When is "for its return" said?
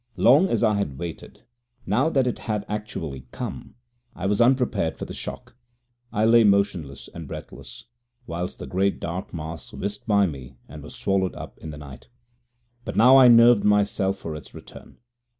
14.17-14.97